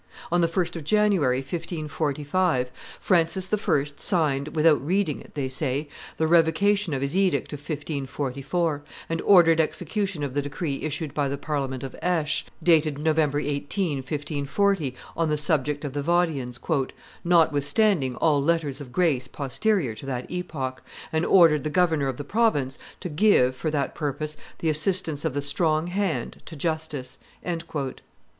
[0.31, 3.83] On the 1st of January, 1545, Francis I.
[3.97, 9.59] signed, without reading it they say, the revocation of his edict of 1544, and ordered
[9.59, 15.29] execution of the decree issued by the Parliament of Aix, dated November 18, 1540, on
[15.29, 16.59] the subject of the Vaudians,
[17.23, 20.81] "notwithstanding all letters of grace posterior to that epoch,
[21.13, 25.35] and ordered the governor of the province to give, for that purpose, the assistance of
[25.35, 27.19] the strong hand to justice."